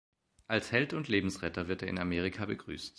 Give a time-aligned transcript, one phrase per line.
[0.47, 2.89] Als Held und Lebensretter wird er in Amerika begrüßt.